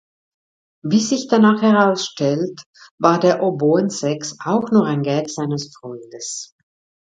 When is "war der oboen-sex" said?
2.97-4.35